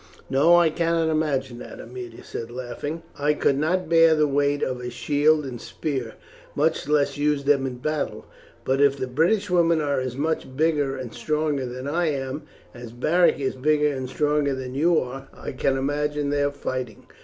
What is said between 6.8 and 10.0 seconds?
less use them in battle. But if the British women are